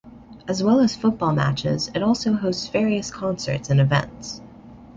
[0.47, 4.41] As well as football matches, it also hosts various concerts and events.